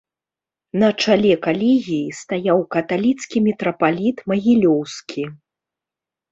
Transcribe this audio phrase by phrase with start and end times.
[0.83, 5.23] На чале калегіі стаяў каталіцкі мітрапаліт магілёўскі.